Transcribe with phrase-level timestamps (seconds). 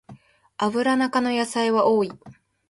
[0.57, 2.11] アブラナ科の野菜は多い